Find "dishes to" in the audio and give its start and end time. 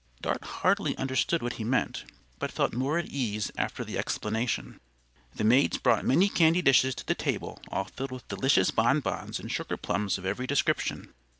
6.63-7.05